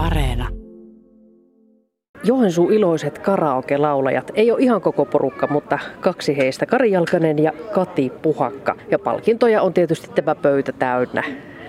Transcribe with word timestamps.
Areena. 0.00 0.48
Joensuun 2.24 2.72
iloiset 2.72 3.18
karaoke-laulajat 3.18 4.30
ei 4.34 4.50
ole 4.50 4.60
ihan 4.60 4.80
koko 4.80 5.04
porukka, 5.04 5.46
mutta 5.46 5.78
kaksi 6.00 6.36
heistä, 6.36 6.66
Kari 6.66 6.90
Jalkanen 6.90 7.38
ja 7.38 7.52
Kati 7.72 8.12
Puhakka. 8.22 8.76
Ja 8.90 8.98
palkintoja 8.98 9.62
on 9.62 9.74
tietysti 9.74 10.10
tämä 10.14 10.34
pöytä 10.34 10.72
täynnä. 10.72 11.22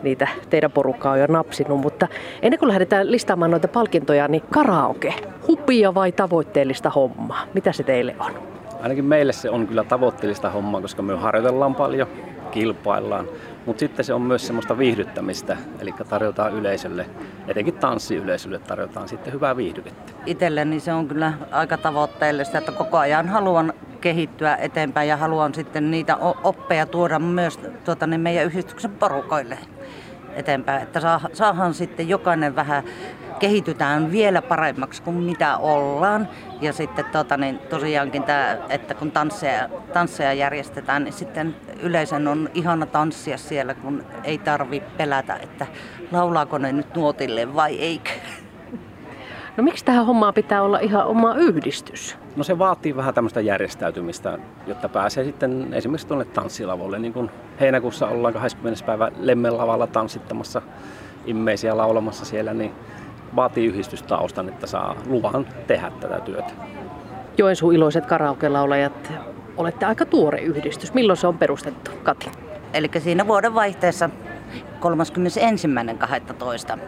Niitä 0.04 0.28
teidän 0.50 0.72
porukkaa 0.72 1.12
on 1.12 1.20
jo 1.20 1.28
napsinut, 1.28 1.80
mutta 1.80 2.08
ennen 2.42 2.60
kuin 2.60 2.70
lähdetään 2.70 3.12
listaamaan 3.12 3.52
noita 3.52 3.68
palkintoja, 3.68 4.28
niin 4.28 4.44
karaoke, 4.50 5.14
hupia 5.48 5.94
vai 5.94 6.12
tavoitteellista 6.12 6.90
hommaa? 6.90 7.46
Mitä 7.54 7.72
se 7.72 7.84
teille 7.84 8.16
on? 8.20 8.32
Ainakin 8.82 9.06
meille 9.06 9.34
se 9.34 9.50
on 9.50 9.68
kyllä 9.68 9.84
tavoitteellista 9.84 10.50
hommaa, 10.50 10.82
koska 10.82 11.02
me 11.02 11.16
harjoitellaan 11.16 11.76
paljon, 11.76 12.08
kilpaillaan. 12.52 13.28
Mutta 13.66 13.80
sitten 13.80 14.06
se 14.06 14.14
on 14.14 14.22
myös 14.22 14.48
semmoista 14.48 14.78
viihdyttämistä, 14.78 15.58
eli 15.80 15.94
tarjotaan 16.10 16.54
yleisölle, 16.54 17.06
etenkin 17.48 17.74
tanssiyleisölle 17.74 18.60
tarjotaan 18.60 19.08
sitten 19.08 19.34
hyvää 19.34 19.58
viihdykettä. 19.58 20.12
Itselleni 20.26 20.80
se 20.80 20.94
on 20.94 21.08
kyllä 21.08 21.34
aika 21.52 21.78
tavoitteellista, 21.78 22.58
että 22.58 22.72
koko 22.72 22.98
ajan 22.98 23.30
haluan 23.30 23.74
kehittyä 24.02 24.56
eteenpäin 24.56 25.10
ja 25.10 25.18
haluan 25.18 25.54
sitten 25.54 25.92
niitä 25.92 26.18
oppeja 26.44 26.86
tuoda 26.86 27.20
myös 27.20 27.60
tuota, 27.86 28.08
niin 28.08 28.22
meidän 28.22 28.46
yhdistyksen 28.46 28.92
porukoille 28.92 29.58
eteenpäin, 30.36 30.84
että 30.84 31.00
saahan 31.34 31.74
sitten 31.74 32.10
jokainen 32.10 32.56
vähän 32.56 32.84
kehitytään 33.40 34.12
vielä 34.12 34.42
paremmaksi 34.42 35.02
kuin 35.02 35.16
mitä 35.16 35.58
ollaan. 35.58 36.28
Ja 36.62 36.74
sitten 36.74 37.06
tota, 37.06 37.38
niin 37.38 37.60
tosiaankin 37.60 38.24
tämä, 38.24 38.58
että 38.70 38.94
kun 38.94 39.12
tansseja, 39.12 39.70
tansseja 39.94 40.34
järjestetään, 40.34 41.04
niin 41.04 41.14
sitten 41.14 41.56
yleisen 41.82 42.28
on 42.28 42.50
ihana 42.54 42.86
tanssia 42.86 43.38
siellä, 43.38 43.74
kun 43.74 44.04
ei 44.24 44.38
tarvi 44.38 44.84
pelätä, 44.98 45.36
että 45.36 45.68
laulaako 46.12 46.58
ne 46.58 46.72
nyt 46.72 46.96
nuotille 46.96 47.56
vai 47.56 47.80
eikö. 47.80 48.10
No 49.58 49.64
miksi 49.64 49.86
tähän 49.86 50.06
hommaan 50.06 50.34
pitää 50.34 50.62
olla 50.62 50.80
ihan 50.80 51.06
oma 51.06 51.36
yhdistys? 51.36 52.18
No 52.36 52.44
se 52.44 52.60
vaatii 52.60 52.96
vähän 52.96 53.14
tämmöistä 53.14 53.42
järjestäytymistä, 53.42 54.38
jotta 54.68 54.90
pääsee 54.90 55.24
sitten 55.24 55.74
esimerkiksi 55.74 56.08
tuonne 56.08 56.26
tanssilavolle. 56.26 57.00
Niin 57.00 57.14
kuin 57.14 57.32
heinäkuussa 57.60 58.08
ollaan 58.08 58.34
20. 58.34 58.86
päivä 58.86 59.12
Lemmen 59.20 59.58
lavalla 59.58 59.88
tanssittamassa 59.88 60.62
immeisiä 61.26 61.78
laulamassa 61.78 62.26
siellä, 62.26 62.54
niin 62.54 62.72
vaatii 63.36 63.66
yhdistystaustan, 63.66 64.50
että 64.50 64.68
saa 64.68 64.96
luvan 65.06 65.48
tehdä 65.68 65.92
tätä 66.00 66.20
työtä. 66.20 66.54
Joensuun 67.38 67.76
iloiset 67.76 68.06
karaoke-laulajat, 68.06 69.14
olette 69.62 69.86
aika 69.86 70.06
tuore 70.06 70.42
yhdistys. 70.42 70.94
Milloin 70.94 71.18
se 71.18 71.28
on 71.28 71.38
perustettu, 71.38 71.92
Kati? 72.04 72.32
Eli 72.74 72.90
siinä 73.00 73.28
vuoden 73.28 73.54
vaihteessa 73.54 74.10
31.12. 74.80 76.80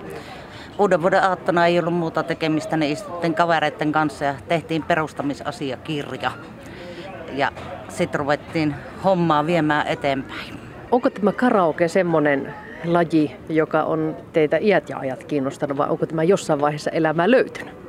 Uuden 0.79 1.01
vuoden 1.01 1.23
aattona 1.23 1.65
ei 1.65 1.79
ollut 1.79 1.93
muuta 1.93 2.23
tekemistä, 2.23 2.77
niin 2.77 2.91
istuttiin 2.91 3.35
kavereiden 3.35 3.91
kanssa 3.91 4.25
ja 4.25 4.35
tehtiin 4.47 4.83
perustamisasiakirja. 4.83 6.31
Ja 7.33 7.51
sitten 7.89 8.19
ruvettiin 8.19 8.75
hommaa 9.03 9.45
viemään 9.45 9.87
eteenpäin. 9.87 10.59
Onko 10.91 11.09
tämä 11.09 11.31
karaoke 11.31 11.87
semmoinen 11.87 12.53
laji, 12.85 13.35
joka 13.49 13.83
on 13.83 14.17
teitä 14.33 14.57
iät 14.57 14.89
ja 14.89 14.97
ajat 14.97 15.23
kiinnostanut, 15.23 15.77
vai 15.77 15.89
onko 15.89 16.05
tämä 16.05 16.23
jossain 16.23 16.61
vaiheessa 16.61 16.91
elämää 16.91 17.31
löytynyt? 17.31 17.82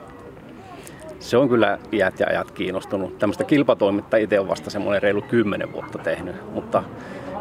Se 1.24 1.36
on 1.36 1.48
kyllä 1.48 1.78
iät 1.92 2.20
ja 2.20 2.26
ajat 2.26 2.50
kiinnostunut. 2.50 3.18
Tämmöistä 3.18 3.44
kilpatoimintaa 3.44 4.18
itse 4.18 4.40
on 4.40 4.48
vasta 4.48 4.70
semmoinen 4.70 5.02
reilu 5.02 5.22
kymmenen 5.22 5.72
vuotta 5.72 5.98
tehnyt, 5.98 6.52
mutta 6.54 6.82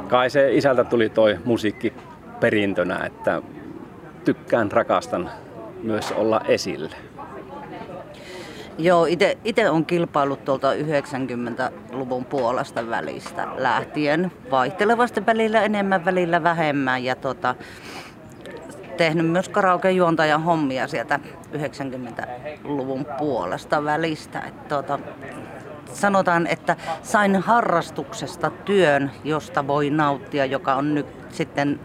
kai 0.07 0.29
se 0.29 0.53
isältä 0.53 0.83
tuli 0.83 1.09
toi 1.09 1.39
musiikki 1.45 1.93
perintönä, 2.39 3.05
että 3.05 3.41
tykkään, 4.25 4.71
rakastan 4.71 5.29
myös 5.81 6.11
olla 6.11 6.41
esille. 6.47 6.95
Joo, 8.77 9.07
itse 9.43 9.69
on 9.69 9.85
kilpailut 9.85 10.45
tuolta 10.45 10.73
90-luvun 10.73 12.25
puolesta 12.25 12.89
välistä 12.89 13.47
lähtien. 13.57 14.31
Vaihtelevasti 14.51 15.25
välillä 15.25 15.61
enemmän, 15.63 16.05
välillä 16.05 16.43
vähemmän. 16.43 17.03
Ja 17.03 17.15
tota, 17.15 17.55
tehnyt 18.97 19.27
myös 19.27 19.49
karaoke-juontajan 19.49 20.43
hommia 20.43 20.87
sieltä 20.87 21.19
90-luvun 21.53 23.05
puolesta 23.17 23.83
välistä. 23.83 24.39
Et 24.39 24.67
tota, 24.67 24.99
sanotaan, 25.93 26.47
että 26.47 26.75
sain 27.03 27.35
harrastuksesta 27.35 28.49
työn, 28.49 29.11
josta 29.23 29.67
voi 29.67 29.89
nauttia, 29.89 30.45
joka 30.45 30.75
on 30.75 30.95
nyt 30.95 31.05
sitten 31.29 31.79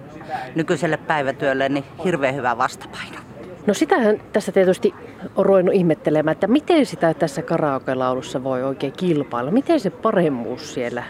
nykyiselle 0.55 0.97
päivätyölle 0.97 1.69
niin 1.69 1.85
hirveän 2.05 2.35
hyvä 2.35 2.59
vastapaino. 2.59 3.19
No 3.67 3.75
sitähän 3.75 4.21
tässä 4.33 4.53
tietysti 4.53 4.95
on 5.37 5.47
ruvennut 5.47 5.75
ihmettelemään, 5.75 6.33
että 6.33 6.47
miten 6.47 6.87
sitä 6.87 7.15
tässä 7.15 7.43
karaoke-laulussa 7.43 8.45
voi 8.45 8.63
oikein 8.63 8.93
kilpailla. 8.93 9.51
Miten 9.51 9.81
se 9.81 9.91
paremmuus 9.91 10.75
siellä 10.75 11.05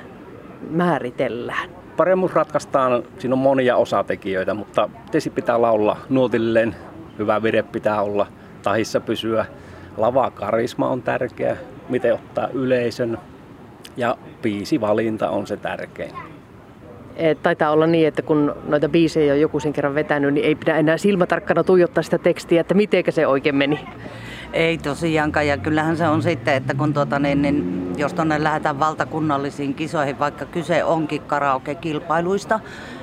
määritellään? 0.71 1.71
Paremmuus 1.99 2.35
ratkaistaan, 2.35 3.03
siinä 3.19 3.35
on 3.35 3.39
monia 3.39 3.77
osatekijöitä, 3.77 4.55
mutta 4.55 4.91
tietysti 5.05 5.31
pitää 5.31 5.63
laulaa 5.63 5.97
nuotilleen, 6.09 6.77
hyvä 7.19 7.43
vire 7.43 7.63
pitää 7.63 8.03
olla, 8.03 8.27
tahissa 8.63 9.01
pysyä. 9.01 9.47
Lavakarisma 9.97 10.89
on 10.89 11.03
tärkeä, 11.03 11.57
miten 11.89 12.15
ottaa 12.15 12.49
yleisön 12.49 13.19
ja 13.97 14.17
valinta 14.81 15.31
on 15.31 15.47
se 15.47 15.57
tärkein. 15.57 16.13
Et 17.17 17.43
taitaa 17.43 17.71
olla 17.71 17.87
niin, 17.87 18.09
että 18.09 18.23
kun 18.23 18.55
noita 18.69 18.89
biisejä 18.89 19.33
on 19.33 19.41
joku 19.41 19.61
sen 19.61 19.73
kerran 19.73 19.95
vetänyt, 19.95 20.35
niin 20.35 20.47
ei 20.47 20.55
pidä 20.55 20.77
enää 20.77 20.97
silmätarkkana 20.97 21.65
tuijottaa 21.65 22.03
sitä 22.03 22.19
tekstiä, 22.19 22.61
että 22.61 22.75
miten 22.75 23.05
se 23.11 23.27
oikein 23.27 23.57
meni. 23.57 23.81
Ei 24.53 24.79
tosiaankaan, 24.79 25.47
ja 25.47 25.57
kyllähän 25.57 25.97
se 25.97 26.09
on 26.09 26.23
sitten, 26.23 26.55
että 26.55 26.75
kun 26.75 26.95
tuota, 26.95 27.19
niin, 27.19 27.43
niin, 27.43 27.93
jos 27.97 28.15
tuonne 28.15 28.45
lähdetään 28.45 28.79
valtakunnallisiin 28.79 29.75
kisoihin, 29.75 30.19
vaikka 30.19 30.45
kyse 30.45 30.85
onkin 30.85 31.23
karaoke-kilpailuista, 31.23 32.61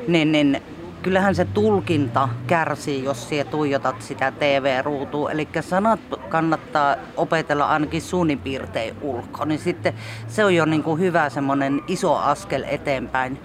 niin, 0.07 0.31
niin 0.31 0.61
kyllähän 1.01 1.35
se 1.35 1.45
tulkinta 1.45 2.29
kärsii, 2.47 3.03
jos 3.03 3.29
sinä 3.29 3.43
tuijotat 3.43 4.01
sitä 4.01 4.31
TV-ruutua. 4.31 5.31
Eli 5.31 5.47
sanat 5.61 5.99
kannattaa 6.29 6.95
opetella 7.17 7.65
ainakin 7.65 8.01
suunnin 8.01 8.39
piirtein 8.39 8.95
ulkoa, 9.01 9.45
niin 9.45 9.59
sitten 9.59 9.93
se 10.27 10.45
on 10.45 10.55
jo 10.55 10.65
niin 10.65 10.83
kuin 10.83 10.99
hyvä 10.99 11.29
semmoinen 11.29 11.81
iso 11.87 12.15
askel 12.15 12.63
eteenpäin 12.67 13.39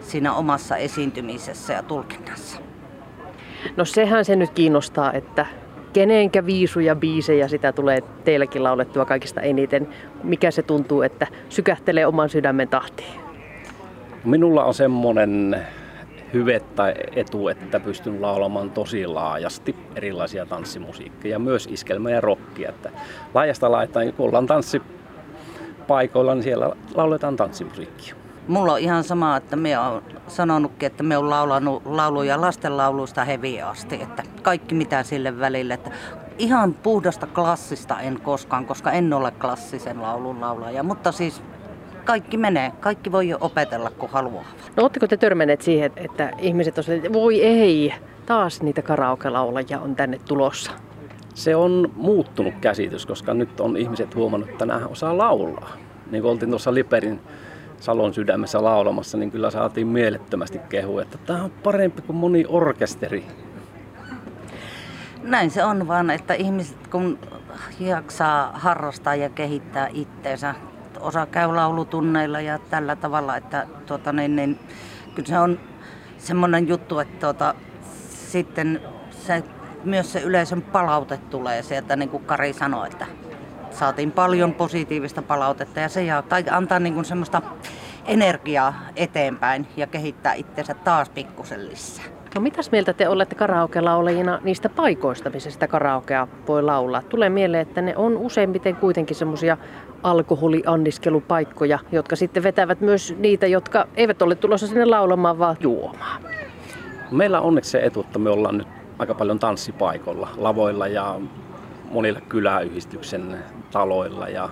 siinä 0.00 0.34
omassa 0.34 0.76
esiintymisessä 0.76 1.72
ja 1.72 1.82
tulkinnassa. 1.82 2.60
No 3.76 3.84
sehän 3.84 4.24
se 4.24 4.36
nyt 4.36 4.50
kiinnostaa, 4.50 5.12
että 5.12 5.46
kenenkä 5.94 6.46
viisuja 6.46 6.96
biisejä 6.96 7.48
sitä 7.48 7.72
tulee 7.72 8.00
teilläkin 8.24 8.62
laulettua 8.62 9.04
kaikista 9.04 9.40
eniten. 9.40 9.88
Mikä 10.22 10.50
se 10.50 10.62
tuntuu, 10.62 11.02
että 11.02 11.26
sykähtelee 11.48 12.06
oman 12.06 12.28
sydämen 12.28 12.68
tahtiin? 12.68 13.20
Minulla 14.24 14.64
on 14.64 14.74
semmoinen 14.74 15.66
hyve 16.32 16.60
tai 16.60 16.94
etu, 17.16 17.48
että 17.48 17.80
pystyn 17.80 18.22
laulamaan 18.22 18.70
tosi 18.70 19.06
laajasti 19.06 19.76
erilaisia 19.96 20.46
tanssimusiikkeja, 20.46 21.38
myös 21.38 21.68
iskelmä 21.70 22.10
ja 22.10 22.20
rockia. 22.20 22.68
Että 22.68 22.90
laajasta 23.34 23.72
laitaan, 23.72 24.12
kun 24.12 24.26
ollaan 24.26 24.46
tanssipaikoilla, 24.46 26.34
niin 26.34 26.42
siellä 26.42 26.76
lauletaan 26.94 27.36
tanssimusiikkia. 27.36 28.14
Mulla 28.48 28.72
on 28.72 28.80
ihan 28.80 29.04
sama, 29.04 29.36
että 29.36 29.56
me 29.56 29.78
on 29.78 30.02
sanonutkin, 30.28 30.86
että 30.86 31.02
me 31.02 31.16
on 31.16 31.30
laulanut 31.30 31.82
lauluja 31.86 32.40
lastenlauluista 32.40 33.24
heviä 33.24 33.68
asti. 33.68 34.02
Että 34.02 34.22
kaikki 34.44 34.74
mitä 34.74 35.02
sille 35.02 35.40
välille. 35.40 35.74
Että 35.74 35.90
ihan 36.38 36.74
puhdasta 36.74 37.26
klassista 37.26 38.00
en 38.00 38.20
koskaan, 38.20 38.66
koska 38.66 38.92
en 38.92 39.12
ole 39.12 39.30
klassisen 39.30 40.02
laulun 40.02 40.40
laulaja. 40.40 40.82
Mutta 40.82 41.12
siis 41.12 41.42
kaikki 42.04 42.36
menee. 42.36 42.72
Kaikki 42.80 43.12
voi 43.12 43.28
jo 43.28 43.38
opetella, 43.40 43.90
kun 43.90 44.08
haluaa. 44.10 44.44
No 44.76 44.82
ootteko 44.82 45.06
te 45.06 45.16
törmänneet 45.16 45.62
siihen, 45.62 45.92
että 45.96 46.30
ihmiset 46.38 46.78
on 46.78 46.84
että 46.88 47.12
voi 47.12 47.42
ei, 47.42 47.94
taas 48.26 48.62
niitä 48.62 48.82
karaoke-laulajia 48.82 49.80
on 49.80 49.96
tänne 49.96 50.18
tulossa? 50.28 50.72
Se 51.34 51.56
on 51.56 51.92
muuttunut 51.96 52.54
käsitys, 52.60 53.06
koska 53.06 53.34
nyt 53.34 53.60
on 53.60 53.76
ihmiset 53.76 54.14
huomannut, 54.14 54.50
että 54.50 54.66
nämä 54.66 54.86
osaa 54.86 55.18
laulaa. 55.18 55.72
Niin 56.10 56.22
kuin 56.22 56.32
oltiin 56.32 56.50
tuossa 56.50 56.74
Liperin 56.74 57.20
Salon 57.80 58.14
sydämessä 58.14 58.64
laulamassa, 58.64 59.18
niin 59.18 59.30
kyllä 59.30 59.50
saatiin 59.50 59.86
mielettömästi 59.86 60.58
kehu, 60.68 60.98
että 60.98 61.18
tämä 61.18 61.44
on 61.44 61.50
parempi 61.50 62.02
kuin 62.02 62.16
moni 62.16 62.44
orkesteri. 62.48 63.24
Näin 65.24 65.50
se 65.50 65.64
on 65.64 65.88
vaan, 65.88 66.10
että 66.10 66.34
ihmiset 66.34 66.86
kun 66.86 67.18
jaksaa 67.80 68.50
harrastaa 68.54 69.14
ja 69.14 69.28
kehittää 69.28 69.88
itteensä, 69.92 70.54
osa 71.00 71.26
käy 71.26 71.54
laulutunneilla 71.54 72.40
ja 72.40 72.58
tällä 72.58 72.96
tavalla, 72.96 73.36
että 73.36 73.66
tuota, 73.86 74.12
niin, 74.12 74.36
niin, 74.36 74.58
kyllä 75.14 75.28
se 75.28 75.38
on 75.38 75.60
semmoinen 76.18 76.68
juttu, 76.68 76.98
että 76.98 77.20
tuota, 77.20 77.54
sitten 78.08 78.80
se, 79.10 79.44
myös 79.84 80.12
se 80.12 80.20
yleisön 80.20 80.62
palaute 80.62 81.16
tulee 81.16 81.62
sieltä, 81.62 81.96
niin 81.96 82.08
kuin 82.08 82.24
Kari 82.24 82.52
sanoi, 82.52 82.86
että 82.86 83.06
saatiin 83.70 84.12
paljon 84.12 84.54
positiivista 84.54 85.22
palautetta 85.22 85.80
ja 85.80 85.88
se 85.88 86.04
ja, 86.04 86.22
tai 86.22 86.44
antaa 86.50 86.78
niin 86.78 86.94
kuin 86.94 87.04
semmoista 87.04 87.42
energiaa 88.06 88.74
eteenpäin 88.96 89.66
ja 89.76 89.86
kehittää 89.86 90.34
itsensä 90.34 90.74
taas 90.74 91.08
pikkusen 91.08 91.68
lisää. 91.68 92.04
No 92.34 92.40
mitäs 92.40 92.70
mieltä 92.70 92.92
te 92.92 93.08
olette 93.08 93.34
karaoke-laulajina 93.34 94.40
niistä 94.42 94.68
paikoista, 94.68 95.30
missä 95.30 95.50
sitä 95.50 95.68
karaokea 95.68 96.28
voi 96.48 96.62
laulaa? 96.62 97.02
Tulee 97.02 97.28
mieleen, 97.28 97.62
että 97.62 97.82
ne 97.82 97.96
on 97.96 98.16
useimmiten 98.16 98.76
kuitenkin 98.76 99.16
semmoisia 99.16 99.56
alkoholianniskelupaikkoja, 100.02 101.78
jotka 101.92 102.16
sitten 102.16 102.42
vetävät 102.42 102.80
myös 102.80 103.14
niitä, 103.18 103.46
jotka 103.46 103.88
eivät 103.96 104.22
ole 104.22 104.34
tulossa 104.34 104.66
sinne 104.66 104.84
laulamaan, 104.84 105.38
vaan 105.38 105.56
juomaan. 105.60 106.22
Meillä 107.10 107.40
on 107.40 107.46
onneksi 107.46 107.70
se 107.70 107.80
etu, 107.84 108.00
että 108.00 108.18
me 108.18 108.30
ollaan 108.30 108.58
nyt 108.58 108.68
aika 108.98 109.14
paljon 109.14 109.38
tanssipaikoilla, 109.38 110.28
lavoilla 110.36 110.86
ja 110.86 111.20
monilla 111.90 112.20
kyläyhdistyksen 112.20 113.38
taloilla 113.70 114.28
ja 114.28 114.48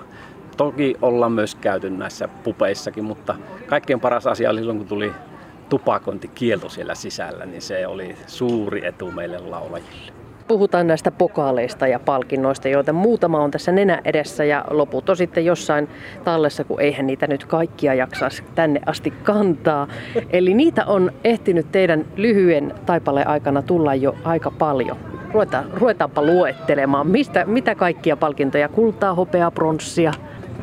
toki 0.57 0.97
ollaan 1.03 1.33
myös 1.33 1.55
käyty 1.55 1.91
näissä 1.91 2.29
pupeissakin, 2.29 3.05
mutta 3.05 3.35
kaikkein 3.67 4.01
paras 4.01 4.27
asia 4.27 4.51
oli 4.51 4.59
silloin, 4.59 4.79
kun 4.79 4.89
tuli 4.89 5.13
tupakointikielto 5.73 6.69
siellä 6.69 6.95
sisällä, 6.95 7.47
niin 7.47 7.63
se 7.63 7.87
oli 7.87 8.17
suuri 8.27 8.87
etu 8.87 9.11
meille 9.11 9.39
laulajille. 9.39 10.13
Puhutaan 10.49 10.87
näistä 10.87 11.11
pokaaleista 11.11 11.87
ja 11.87 11.99
palkinnoista, 11.99 12.69
joita 12.69 12.93
muutama 12.93 13.41
on 13.41 13.51
tässä 13.51 13.73
nenä 13.73 14.01
edessä 14.05 14.45
ja 14.45 14.65
loput 14.71 15.09
on 15.09 15.17
sitten 15.17 15.45
jossain 15.45 15.89
tallessa, 16.25 16.65
kun 16.65 16.81
eihän 16.81 17.07
niitä 17.07 17.27
nyt 17.27 17.45
kaikkia 17.45 17.95
jaksaisi 17.95 18.43
tänne 18.55 18.81
asti 18.87 19.11
kantaa. 19.11 19.89
Eli 20.31 20.55
niitä 20.55 20.85
on 20.85 21.13
ehtinyt 21.25 21.73
teidän 21.73 22.05
lyhyen 22.17 22.75
taipaleen 22.87 23.29
aikana 23.29 23.63
tulla 23.63 23.95
jo 23.95 24.15
aika 24.25 24.51
paljon. 24.51 24.97
Ruvetaan, 25.33 25.71
ruvetaanpa 25.75 26.23
luettelemaan, 26.23 27.07
mistä, 27.07 27.45
mitä 27.45 27.75
kaikkia 27.75 28.17
palkintoja, 28.17 28.69
kultaa, 28.69 29.15
hopeaa, 29.15 29.51
pronssia, 29.51 30.13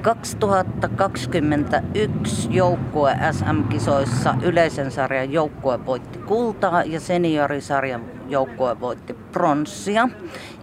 2021 0.01 2.47
joukkue 2.51 3.17
SM-kisoissa 3.31 4.35
yleisen 4.41 4.91
sarjan 4.91 5.31
joukkue 5.31 5.85
voitti 5.85 6.19
kultaa 6.19 6.83
ja 6.83 6.99
seniorisarjan 6.99 8.05
joukkue 8.27 8.79
voitti 8.79 9.13
pronssia. 9.13 10.09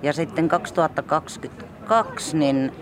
Ja 0.03 0.13
sitten 0.13 0.49
2022 0.49 2.37
niin 2.37 2.73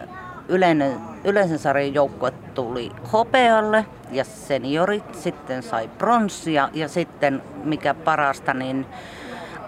yleinen, 0.49 0.93
yleisen 1.25 1.59
sarjan 1.59 1.95
joukkue 1.95 2.31
tuli 2.31 2.93
hopealle 3.13 3.87
ja 4.11 4.25
seniorit 4.25 5.15
sitten 5.15 5.63
sai 5.63 5.89
pronssia 5.89 6.69
ja 6.73 6.89
sitten 6.89 7.43
mikä 7.65 7.95
parasta 7.95 8.55
niin 8.55 8.87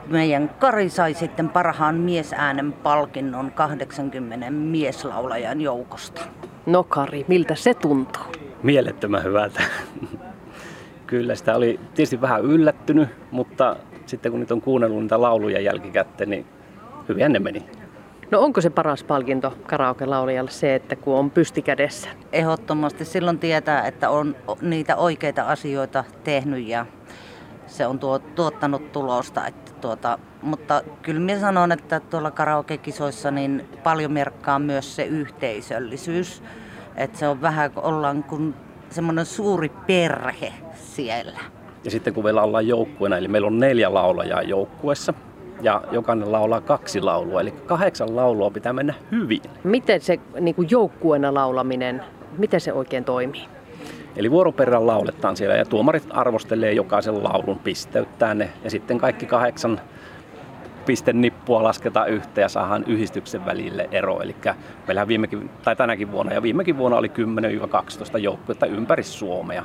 meidän 0.06 0.48
Kari 0.48 0.90
sai 0.90 1.14
sitten 1.14 1.48
parhaan 1.48 1.94
miesäänen 1.94 2.72
palkinnon 2.72 3.52
80 3.52 4.50
mieslaulajan 4.50 5.60
joukosta. 5.60 6.20
No 6.66 6.84
Kari, 6.84 7.24
miltä 7.28 7.54
se 7.54 7.74
tuntuu? 7.74 8.22
Mielettömän 8.62 9.24
hyvältä. 9.24 9.62
Kyllä 11.06 11.34
sitä 11.34 11.56
oli 11.56 11.80
tietysti 11.94 12.20
vähän 12.20 12.44
yllättynyt, 12.44 13.08
mutta 13.30 13.76
sitten 14.06 14.32
kun 14.32 14.40
nyt 14.40 14.52
on 14.52 14.60
kuunnellut 14.60 15.02
niitä 15.02 15.20
lauluja 15.20 15.60
jälkikäteen, 15.60 16.30
niin 16.30 16.46
hyvin 17.08 17.32
ne 17.32 17.38
meni. 17.38 17.64
No 18.30 18.40
onko 18.40 18.60
se 18.60 18.70
paras 18.70 19.04
palkinto 19.04 19.54
karaoke-laulajalle 19.66 20.50
se, 20.50 20.74
että 20.74 20.96
kun 20.96 21.14
on 21.14 21.30
pysti 21.30 21.62
kädessä? 21.62 22.08
Ehdottomasti 22.32 23.04
silloin 23.04 23.38
tietää, 23.38 23.86
että 23.86 24.10
on 24.10 24.36
niitä 24.60 24.96
oikeita 24.96 25.42
asioita 25.42 26.04
tehnyt 26.24 26.66
ja 26.66 26.86
se 27.66 27.86
on 27.86 27.98
tuo, 27.98 28.18
tuottanut 28.18 28.92
tulosta. 28.92 29.46
Että 29.46 29.72
tuota, 29.86 30.18
mutta 30.42 30.82
kyllä 31.02 31.20
minä 31.20 31.40
sanon, 31.40 31.72
että 31.72 32.00
tuolla 32.00 32.30
karaoke-kisoissa 32.30 33.30
niin 33.30 33.68
paljon 33.82 34.12
merkkaa 34.12 34.58
myös 34.58 34.96
se 34.96 35.04
yhteisöllisyys. 35.04 36.42
Että 36.96 37.18
se 37.18 37.28
on 37.28 37.42
vähän, 37.42 37.70
ollaan 37.76 38.22
kuin 38.24 38.54
semmoinen 38.90 39.26
suuri 39.26 39.68
perhe 39.68 40.52
siellä. 40.74 41.38
Ja 41.84 41.90
sitten 41.90 42.14
kun 42.14 42.24
meillä 42.24 42.42
ollaan 42.42 42.66
joukkueena, 42.66 43.16
eli 43.16 43.28
meillä 43.28 43.46
on 43.46 43.58
neljä 43.58 43.94
laulajaa 43.94 44.42
joukkuessa, 44.42 45.14
ja 45.62 45.82
jokainen 45.92 46.32
laulaa 46.32 46.60
kaksi 46.60 47.00
laulua, 47.00 47.40
eli 47.40 47.50
kahdeksan 47.50 48.16
laulua 48.16 48.50
pitää 48.50 48.72
mennä 48.72 48.94
hyvin. 49.10 49.40
Miten 49.64 50.00
se 50.00 50.20
niin 50.40 50.54
kuin 50.54 50.68
joukkueena 50.70 51.34
laulaminen, 51.34 52.02
miten 52.38 52.60
se 52.60 52.72
oikein 52.72 53.04
toimii? 53.04 53.55
Eli 54.16 54.30
vuoroperään 54.30 54.86
lauletaan 54.86 55.36
siellä 55.36 55.56
ja 55.56 55.64
tuomarit 55.64 56.06
arvostelee 56.10 56.72
jokaisen 56.72 57.24
laulun, 57.24 57.58
pisteyttää 57.58 58.34
ne 58.34 58.50
ja 58.64 58.70
sitten 58.70 58.98
kaikki 58.98 59.26
kahdeksan 59.26 59.80
pistenippua 60.86 61.62
lasketaan 61.62 62.08
yhteen 62.08 62.42
ja 62.42 62.48
saadaan 62.48 62.84
yhdistyksen 62.86 63.46
välille 63.46 63.88
ero. 63.92 64.20
Eli 64.22 64.36
meillähän 64.86 65.08
viimekin, 65.08 65.50
tai 65.62 65.76
tänäkin 65.76 66.12
vuonna 66.12 66.32
ja 66.32 66.42
viimekin 66.42 66.78
vuonna 66.78 66.98
oli 66.98 67.12
10-12 68.14 68.18
joukkuetta 68.18 68.66
ympäri 68.66 69.02
Suomea 69.02 69.64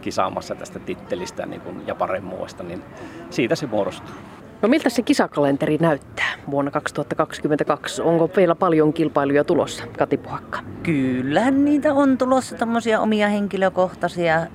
kisaamassa 0.00 0.54
tästä 0.54 0.78
tittelistä 0.78 1.46
niin 1.46 1.60
kuin, 1.60 1.86
ja 1.86 1.94
paremmuudesta, 1.94 2.62
niin 2.62 2.82
siitä 3.30 3.56
se 3.56 3.66
muodostuu. 3.66 4.14
No 4.62 4.68
miltä 4.68 4.90
se 4.90 5.02
kisakalenteri 5.02 5.78
näyttää 5.80 6.32
vuonna 6.50 6.70
2022? 6.70 8.02
Onko 8.02 8.30
vielä 8.36 8.54
paljon 8.54 8.92
kilpailuja 8.92 9.44
tulossa, 9.44 9.86
Kati 9.98 10.16
Puhakka? 10.16 10.60
Kyllä 10.82 11.50
niitä 11.50 11.94
on 11.94 12.18
tulossa 12.18 12.56
tämmöisiä 12.56 13.00
omia 13.00 13.28
henkilökohtaisia. 13.28 14.46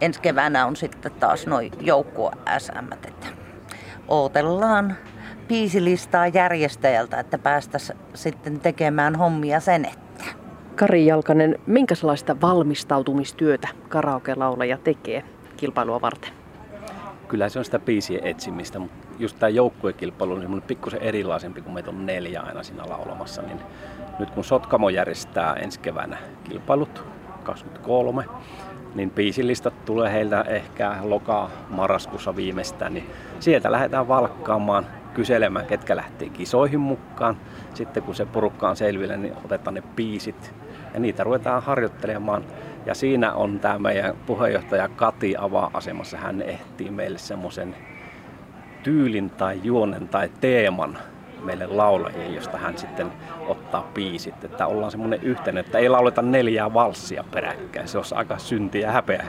Ensi 0.00 0.20
keväänä 0.20 0.66
on 0.66 0.76
sitten 0.76 1.12
taas 1.12 1.46
noin 1.46 1.72
joukkue 1.80 2.30
SM. 2.58 2.92
Että 2.92 3.26
ootellaan 4.08 4.96
biisilistaa 5.48 6.26
järjestäjältä, 6.26 7.20
että 7.20 7.38
päästäisiin 7.38 7.98
sitten 8.14 8.60
tekemään 8.60 9.16
hommia 9.16 9.60
sen 9.60 9.84
että. 9.84 10.24
Kari 10.76 11.06
Jalkanen, 11.06 11.58
minkälaista 11.66 12.40
valmistautumistyötä 12.40 13.68
karaoke-laulaja 13.88 14.78
tekee 14.78 15.24
kilpailua 15.56 16.00
varten? 16.00 16.30
Kyllä 17.28 17.48
se 17.48 17.58
on 17.58 17.64
sitä 17.64 17.78
biisien 17.78 18.26
etsimistä, 18.26 18.78
mutta 18.78 19.01
just 19.22 19.38
tämä 19.38 19.50
joukkuekilpailu 19.50 20.32
on 20.32 20.40
niin 20.40 20.62
pikkusen 20.62 21.02
erilaisempi, 21.02 21.60
kun 21.62 21.74
meitä 21.74 21.90
on 21.90 22.06
neljä 22.06 22.40
aina 22.40 22.62
siinä 22.62 22.88
laulamassa. 22.88 23.42
Niin 23.42 23.60
nyt 24.18 24.30
kun 24.30 24.44
Sotkamo 24.44 24.88
järjestää 24.88 25.54
ensi 25.54 25.80
keväänä 25.80 26.18
kilpailut 26.44 27.04
23, 27.42 28.24
niin 28.94 29.10
biisilistat 29.10 29.84
tulee 29.84 30.12
heiltä 30.12 30.44
ehkä 30.48 30.96
lokaa 31.02 31.50
marraskuussa 31.68 32.36
viimeistään, 32.36 32.94
niin 32.94 33.10
sieltä 33.40 33.72
lähdetään 33.72 34.08
valkkaamaan 34.08 34.86
kyselemään, 35.14 35.66
ketkä 35.66 35.96
lähtee 35.96 36.28
kisoihin 36.28 36.80
mukaan. 36.80 37.36
Sitten 37.74 38.02
kun 38.02 38.14
se 38.14 38.26
porukka 38.26 38.70
on 38.70 38.76
selville, 38.76 39.16
niin 39.16 39.34
otetaan 39.44 39.74
ne 39.74 39.82
biisit 39.96 40.54
ja 40.94 41.00
niitä 41.00 41.24
ruvetaan 41.24 41.62
harjoittelemaan. 41.62 42.44
Ja 42.86 42.94
siinä 42.94 43.32
on 43.32 43.60
tämä 43.60 43.78
meidän 43.78 44.16
puheenjohtaja 44.26 44.88
Kati 44.88 45.34
avaa-asemassa. 45.38 46.16
Hän 46.16 46.42
ehtii 46.42 46.90
meille 46.90 47.18
semmoisen 47.18 47.76
tyylin 48.82 49.30
tai 49.30 49.60
juonen 49.62 50.08
tai 50.08 50.30
teeman 50.40 50.98
meille 51.44 51.66
laulajille, 51.66 52.34
josta 52.34 52.58
hän 52.58 52.78
sitten 52.78 53.12
ottaa 53.48 53.90
biisit. 53.94 54.44
Että 54.44 54.66
ollaan 54.66 54.90
semmoinen 54.90 55.22
yhteinen, 55.22 55.64
että 55.64 55.78
ei 55.78 55.88
lauleta 55.88 56.22
neljää 56.22 56.74
valssia 56.74 57.24
peräkkäin. 57.30 57.88
Se 57.88 57.98
olisi 57.98 58.14
aika 58.14 58.38
syntiä 58.38 58.86
ja 58.86 58.92
häpeä. 58.92 59.24